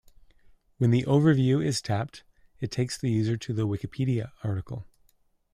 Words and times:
When 0.79 0.89
the 0.89 1.03
overview 1.03 1.63
is 1.63 1.79
tapped, 1.79 2.23
it 2.59 2.71
takes 2.71 2.97
the 2.97 3.11
user 3.11 3.37
to 3.37 3.53
the 3.53 3.67
Wikipedia 3.67 4.31
article. 4.43 4.87